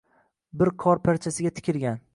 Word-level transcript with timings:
Bir 0.61 0.71
qor 0.85 1.03
parchasiga 1.09 1.57
tikilgan… 1.61 2.07